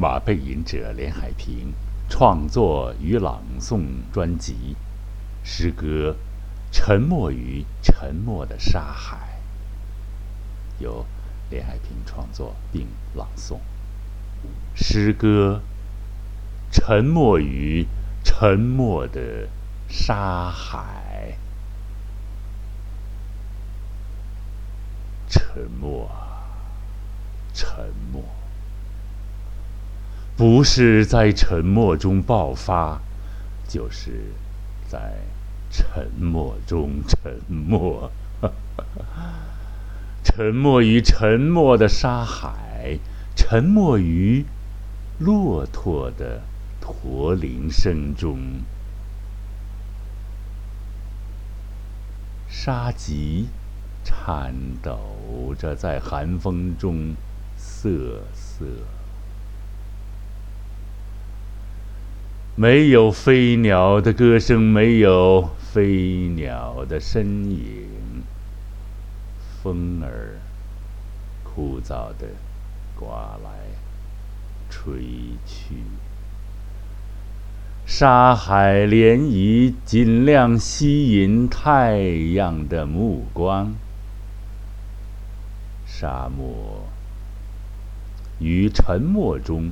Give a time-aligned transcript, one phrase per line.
[0.00, 1.74] 马背吟者连海平
[2.08, 4.74] 创作与朗诵专辑，
[5.44, 6.16] 诗歌
[6.74, 9.42] 《沉默于沉默的沙海》，
[10.82, 11.04] 由
[11.50, 13.58] 连海平创作并朗诵。
[14.74, 15.60] 诗歌
[16.74, 17.86] 《沉默于
[18.24, 19.50] 沉默的
[19.86, 21.36] 沙海》，
[25.28, 26.10] 沉默，
[27.52, 28.24] 沉默。
[30.40, 33.02] 不是在沉默中爆发，
[33.68, 34.32] 就是
[34.88, 35.18] 在
[35.70, 38.10] 沉默中沉默。
[40.24, 42.98] 沉默于沉默的沙海，
[43.36, 44.46] 沉默于
[45.18, 46.40] 骆驼的
[46.80, 48.38] 驼铃声中。
[52.48, 53.48] 沙棘
[54.02, 57.14] 颤抖着在寒风中
[57.58, 58.64] 瑟瑟。
[62.56, 67.88] 没有飞鸟的歌声，没有飞鸟的身影。
[69.62, 70.38] 风儿
[71.42, 72.26] 枯燥的
[72.94, 73.50] 刮来，
[74.68, 74.92] 吹
[75.46, 75.76] 去。
[77.86, 81.98] 沙海涟漪尽量吸引太
[82.34, 83.74] 阳的目光。
[85.86, 86.86] 沙漠
[88.38, 89.70] 于沉默中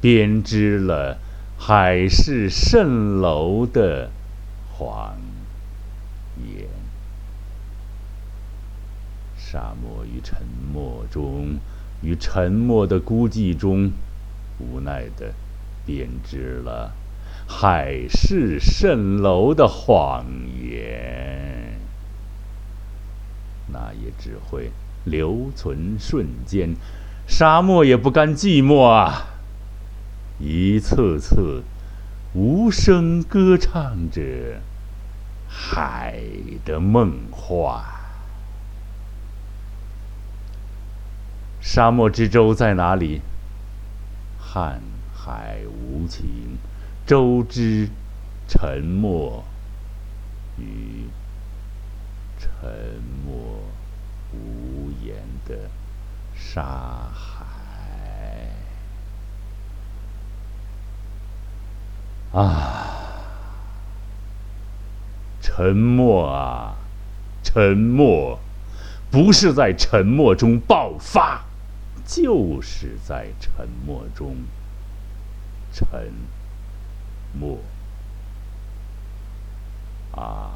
[0.00, 1.18] 编织了。
[1.62, 4.10] 海市蜃楼的
[4.72, 5.14] 谎
[6.38, 6.66] 言，
[9.36, 10.38] 沙漠与沉
[10.72, 11.58] 默中，
[12.00, 13.92] 与沉默的孤寂中，
[14.58, 15.34] 无奈的
[15.84, 16.92] 编织了
[17.46, 20.24] 海市蜃楼的谎
[20.58, 21.78] 言。
[23.70, 24.72] 那也只会
[25.04, 26.74] 留存瞬间，
[27.28, 29.26] 沙漠也不甘寂寞啊。
[30.42, 31.62] 一次次
[32.32, 34.62] 无声歌唱着
[35.46, 36.18] 海
[36.64, 37.84] 的梦幻。
[41.60, 43.20] 沙漠之舟在哪里？
[44.40, 44.78] 瀚
[45.14, 46.56] 海无情，
[47.06, 47.90] 舟之
[48.48, 49.44] 沉默
[50.56, 51.06] 与
[52.38, 52.58] 沉
[53.26, 53.60] 默
[54.32, 55.68] 无言的
[56.34, 56.62] 沙
[57.12, 57.49] 海。
[62.32, 62.86] 啊！
[65.40, 66.76] 沉默啊，
[67.42, 68.38] 沉默，
[69.10, 71.44] 不是在沉默中爆发，
[72.06, 74.36] 就是在沉默中
[75.72, 76.12] 沉
[77.38, 77.58] 默。
[80.12, 80.50] 啊！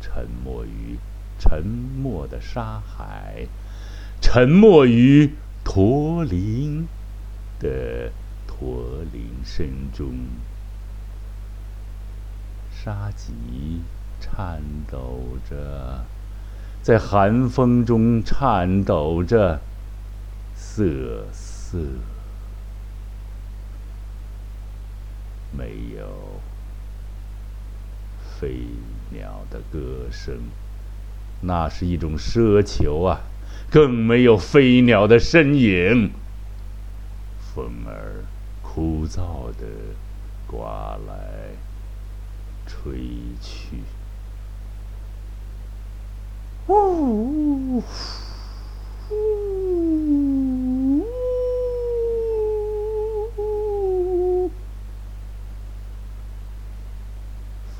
[0.00, 0.98] 沉默于
[1.38, 3.46] 沉默的沙海，
[4.20, 5.32] 沉默于
[5.64, 6.86] 驼铃
[7.58, 8.12] 的。
[8.58, 10.14] 驼铃声中，
[12.70, 13.32] 沙棘
[14.20, 16.04] 颤抖着，
[16.82, 19.60] 在寒风中颤抖着，
[20.54, 21.78] 瑟瑟。
[25.56, 25.64] 没
[25.96, 26.40] 有
[28.38, 28.66] 飞
[29.10, 30.34] 鸟的歌声，
[31.42, 33.20] 那是一种奢求啊！
[33.70, 36.12] 更没有飞鸟的身影，
[38.74, 39.66] 枯燥的
[40.48, 41.14] 刮来，
[42.66, 42.98] 吹
[43.40, 43.76] 去。
[46.66, 47.82] 呜呜
[53.36, 54.50] 呜，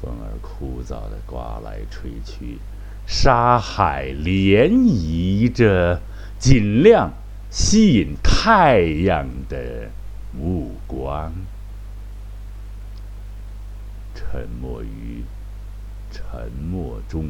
[0.00, 2.60] 风儿枯燥的刮来吹去，
[3.04, 6.00] 沙海涟漪着，
[6.38, 7.10] 尽量
[7.50, 9.90] 吸引太阳的。
[10.36, 10.72] 目
[11.04, 11.34] 光，
[14.14, 15.22] 沉默于
[16.10, 17.26] 沉默中，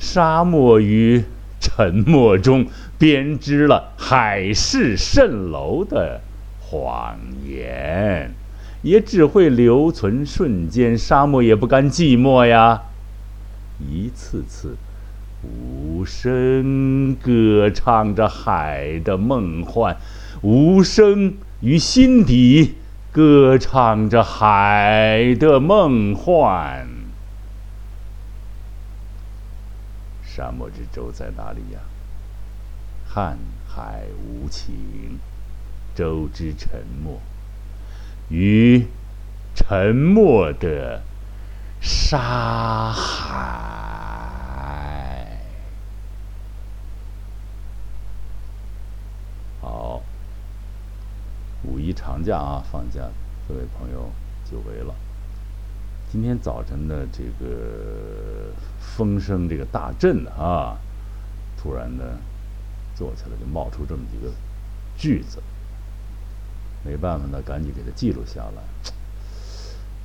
[0.00, 1.22] 沙漠于
[1.60, 2.66] 沉默中
[2.98, 6.22] 编织了海市蜃楼的
[6.58, 8.32] 谎言，
[8.82, 10.98] 也只会留存瞬间。
[10.98, 12.82] 沙漠也不甘寂寞呀，
[13.78, 14.76] 一次次
[15.44, 19.96] 无声歌唱着海的梦幻，
[20.40, 21.34] 无声。
[21.62, 22.74] 于心底
[23.12, 26.88] 歌唱着海的梦幻。
[30.24, 31.80] 沙漠之舟在哪里呀？
[33.14, 33.36] 瀚
[33.68, 35.18] 海无情，
[35.94, 37.20] 舟之沉默，
[38.30, 38.86] 于
[39.54, 41.02] 沉默的
[41.82, 43.81] 沙海。
[51.92, 53.00] 长假啊，放假，
[53.48, 54.10] 各位朋友
[54.50, 54.94] 久违了。
[56.10, 60.76] 今天早晨的这个风声这个大震啊，
[61.56, 62.04] 突然呢，
[62.94, 64.32] 坐起来就冒出这么几个
[64.96, 65.42] 句子，
[66.84, 68.62] 没办法呢，赶紧给它记录下来。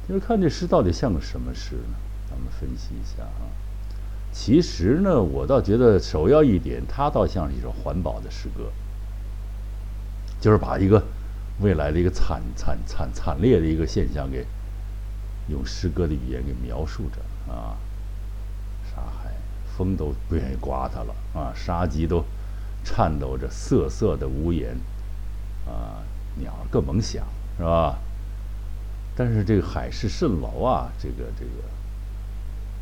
[0.08, 1.98] 就是看这诗到底像个什么诗呢？
[2.30, 3.52] 咱们分析一下啊。
[4.32, 8.72] 其实呢，我倒觉得首要一点，它倒像是一首环保的诗歌，
[10.40, 11.04] 就是把一个
[11.60, 14.46] 未来的一个惨惨惨惨烈的一个现象给
[15.48, 17.78] 用诗歌的语言给描述着啊。
[18.90, 19.32] 沙海，
[19.78, 22.24] 风都不愿意刮它了啊，沙棘都
[22.84, 24.78] 颤抖着瑟瑟的无言
[25.66, 26.04] 啊，
[26.36, 27.26] 鸟更甭想
[27.58, 28.00] 是吧？
[29.16, 31.52] 但是这个海市蜃楼啊，这个这个。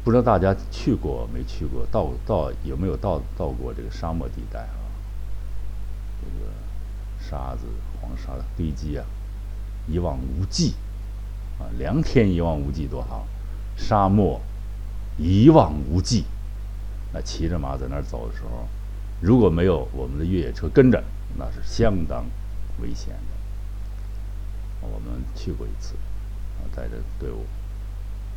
[0.03, 4.84] 不知道大家去过没去过，到到有没有到到过这个沙漠地带啊？
[7.29, 7.65] 沙子、
[7.99, 9.05] 黄沙的堆积啊，
[9.87, 10.75] 一望无际
[11.59, 13.25] 啊，良田一望无际多好，
[13.75, 14.39] 沙漠
[15.17, 16.25] 一望无际。
[17.13, 18.67] 那骑着马在那儿走的时候，
[19.21, 21.03] 如果没有我们的越野车跟着，
[21.37, 22.25] 那是相当
[22.81, 23.35] 危险的。
[24.81, 25.95] 我们去过一次，
[26.59, 27.45] 啊，带着队伍。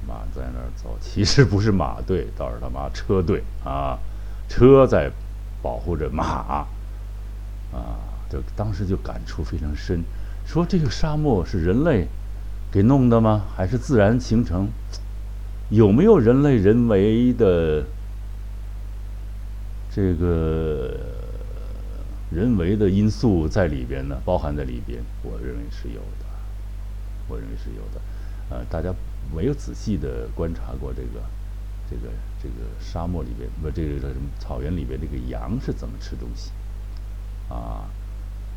[0.07, 3.99] 马在那儿走，其实不是马队，倒是他妈车队啊！
[4.49, 5.11] 车在
[5.61, 6.69] 保护着马啊！
[8.31, 10.03] 就当时就感触非常深，
[10.47, 12.07] 说这个沙漠是人类
[12.71, 13.47] 给弄的吗？
[13.57, 14.69] 还是自然形成？
[15.71, 17.85] 有没有人类人为的
[19.91, 20.95] 这个
[22.31, 24.17] 人为的因素在里边呢？
[24.25, 25.03] 包含在里边？
[25.23, 26.27] 我认为是有的，
[27.29, 28.01] 我认为是有的。
[28.51, 28.95] 呃，大家。
[29.31, 31.21] 没有仔细的观察过这个，
[31.91, 32.11] 这个
[32.43, 36.51] 这个沙漠里边不，这个什么草原里边这个羊是怎么吃东西？
[37.51, 37.85] 啊，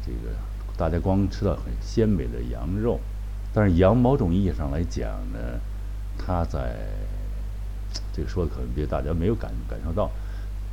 [0.05, 0.35] 这个
[0.77, 2.99] 大家光吃到很鲜美的羊肉，
[3.53, 5.39] 但是羊某种意义上来讲呢，
[6.17, 6.75] 它在
[8.13, 10.09] 这个说的可能别大家没有感感受到，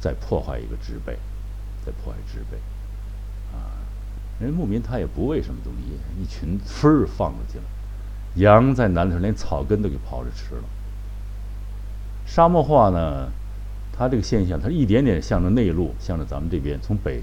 [0.00, 1.18] 在破坏一个植被，
[1.84, 2.56] 在破坏植被，
[3.52, 3.76] 啊，
[4.40, 7.64] 人牧民他也不喂什么东西，一群分儿放出去了。
[8.36, 10.64] 羊在南头连草根都给刨着吃了。
[12.24, 13.28] 沙漠化呢，
[13.92, 17.20] 它这个现象，它一点点向着内陆，向着咱们这边从北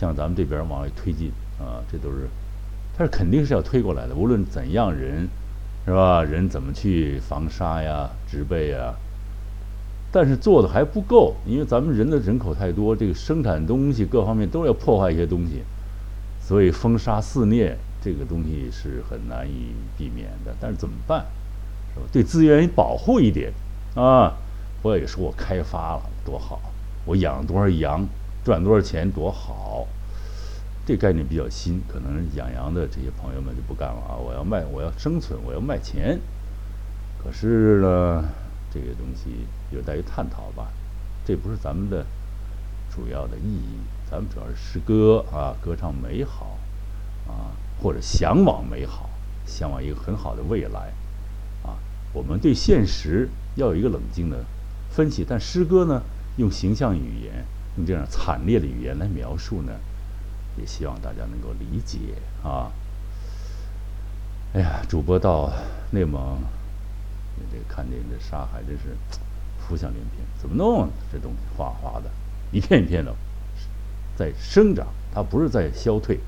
[0.00, 2.26] 向咱们这边往外推进啊，这都是，
[2.96, 4.14] 它是肯定是要推过来的。
[4.14, 5.28] 无论怎样人，
[5.84, 6.22] 是吧？
[6.22, 8.94] 人怎么去防沙呀、植被呀？
[10.10, 15.62] 但是做的还不够，因为咱们人的人口太多，这个生产东西各方面都要破坏一些东西，
[16.40, 17.76] 所以风沙肆虐。
[18.02, 21.26] 这个东西是很难以避免的，但是怎么办？
[21.94, 22.06] 是吧？
[22.10, 23.52] 对资源保护一点
[23.94, 24.32] 啊！
[24.82, 26.58] 我也说我开发了多好，
[27.04, 28.08] 我养多少羊，
[28.44, 29.86] 赚多少钱多好。
[30.86, 34.16] 这概念比较新，可能养羊的这些朋友们就不干了啊！
[34.16, 36.18] 我要卖，我要生存，我要卖钱。
[37.22, 38.24] 可是呢，
[38.72, 40.72] 这个东西有待于探讨吧。
[41.24, 42.04] 这不是咱们的
[42.90, 43.78] 主要的意义，
[44.10, 46.58] 咱们主要是诗歌啊，歌唱美好
[47.28, 47.54] 啊。
[47.82, 49.08] 或者向往美好，
[49.46, 50.92] 向往一个很好的未来，
[51.62, 51.78] 啊，
[52.12, 54.44] 我们对现实要有一个冷静的
[54.90, 55.24] 分析。
[55.26, 56.02] 但诗歌呢，
[56.36, 57.46] 用形象语言，
[57.80, 59.72] 用这样惨烈的语言来描述呢，
[60.58, 61.98] 也希望大家能够理解
[62.42, 62.70] 啊。
[64.52, 65.50] 哎呀，主播到
[65.90, 66.38] 内蒙，
[67.50, 68.94] 这看见这沙海真是
[69.58, 70.90] 浮想联翩，怎么弄？
[71.10, 72.10] 这东西哗哗的，
[72.52, 73.14] 一片一片的
[74.14, 76.20] 在生长，它不是在消退，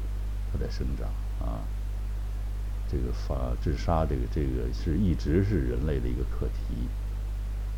[0.50, 1.06] 它在生长。
[1.46, 1.58] 啊，
[2.88, 6.88] 这个法治沙，这个这个是一直是人类的一个课题。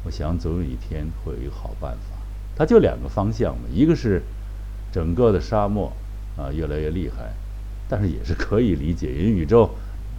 [0.05, 2.14] 我想总有一天会有一个好办法。
[2.57, 4.23] 它就两个方向嘛，一个是
[4.93, 5.93] 整个的沙漠
[6.37, 7.33] 啊越来越厉害，
[7.89, 9.71] 但是也是可以理解，因为宇宙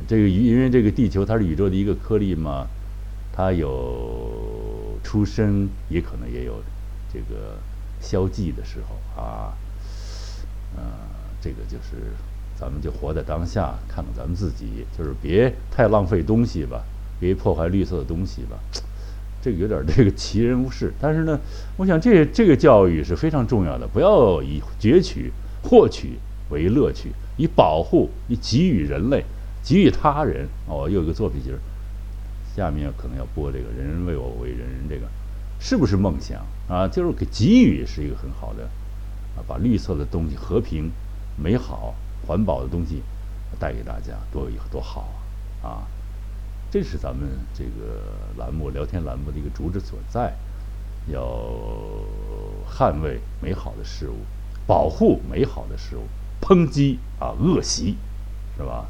[0.07, 2.67] 这个因为这个地球它是宇宙的一个颗粒嘛，
[3.33, 6.61] 它有出生，也可能也有
[7.13, 7.57] 这个
[8.01, 9.53] 消寂的时候啊。
[10.77, 10.83] 嗯，
[11.41, 12.11] 这个就是。
[12.57, 16.81] 咱们就活在当下，看看咱们自己，就是别太浪费东西吧，
[17.19, 18.57] 别破坏绿色的东西吧。
[19.45, 21.39] 这个有点这个奇人无事，但是呢，
[21.77, 26.17] 我想这这个教育是非常重要的，不要以攫取、获取
[26.49, 29.23] 为乐趣，以保护、以给予人类、
[29.63, 30.47] 给予他人。
[30.67, 31.59] 哦，又有一个作品，就是
[32.55, 35.03] 下面可能要播这个“人人为我为人人”，这个
[35.59, 36.87] 是不是梦想啊？
[36.87, 38.63] 就是给给予是一个很好的
[39.37, 40.89] 啊，把绿色的东西、和平、
[41.37, 41.93] 美好。
[42.27, 43.03] 环保的东西
[43.59, 45.13] 带给大家多有多好
[45.61, 45.69] 啊！
[45.69, 45.87] 啊，
[46.75, 48.01] 这是咱们这个
[48.37, 50.33] 栏目聊天栏目的一个主旨所在，
[51.07, 51.21] 要
[52.69, 54.17] 捍卫美好的事物，
[54.67, 56.01] 保护美好的事物，
[56.41, 57.95] 抨击啊恶习，
[58.57, 58.87] 是吧？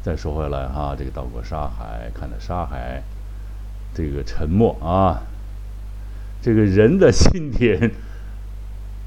[0.00, 3.02] 再说回来哈，这个到过沙海，看到沙海，
[3.92, 5.26] 这个沉默啊，
[6.40, 7.90] 这个人的心田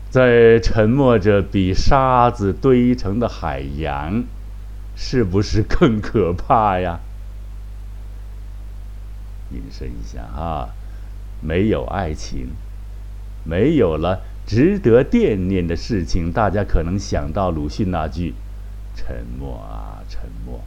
[0.10, 4.26] 在沉默着，比沙子堆成的海洋，
[4.96, 7.00] 是不是更可怕呀？
[9.52, 10.70] 引申一下啊，
[11.42, 12.50] 没有爱情，
[13.44, 18.34] 没有了值得惦念的事情，大家可能想到鲁迅那句
[18.96, 20.62] ：“沉默啊，沉默。”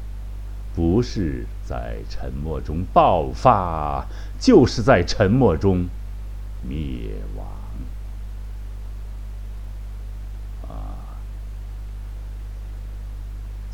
[0.76, 4.06] 不是在沉默中爆发，
[4.38, 5.88] 就是在沉默中
[6.62, 7.46] 灭亡。
[10.68, 11.16] 啊，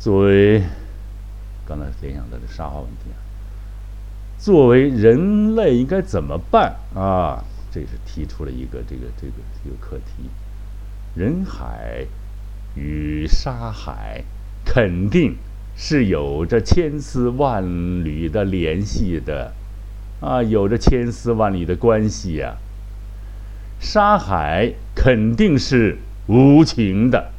[0.03, 0.61] 作为
[1.65, 3.15] 刚才联想到的沙化问题啊，
[4.37, 7.41] 作为人类应该怎么办啊？
[7.71, 9.33] 这是提出了一个这个这个
[9.63, 10.29] 一个课题。
[11.15, 12.05] 人海
[12.75, 14.25] 与沙海
[14.65, 15.37] 肯定。
[15.75, 17.63] 是有着千丝万
[18.03, 19.53] 缕的联系的，
[20.19, 22.57] 啊，有着千丝万缕的关系呀。
[23.79, 27.31] 沙海肯定是无情的，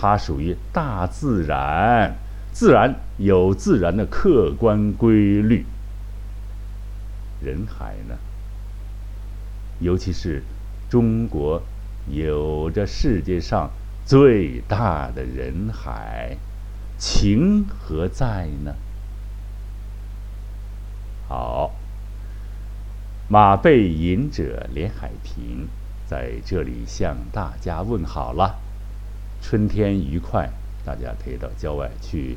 [0.00, 2.14] 它属于大自然，
[2.52, 5.66] 自然有自然的客观规律。
[7.42, 8.16] 人海呢，
[9.80, 10.44] 尤其是
[10.88, 11.60] 中国，
[12.08, 13.70] 有着世界上
[14.06, 16.36] 最大的人海。
[16.96, 18.74] 情何在呢？
[21.28, 21.72] 好，
[23.28, 25.68] 马背吟者连海平
[26.06, 28.60] 在这里向大家问好了。
[29.40, 30.50] 春天愉快，
[30.84, 32.36] 大家可以到郊外去，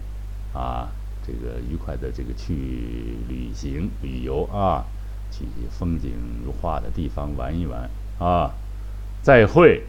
[0.54, 0.90] 啊，
[1.26, 2.54] 这个愉快的这个去
[3.28, 4.86] 旅行旅游啊，
[5.32, 6.12] 去风景
[6.46, 7.90] 如画的地方玩一玩
[8.20, 8.52] 啊。
[9.22, 9.84] 再会。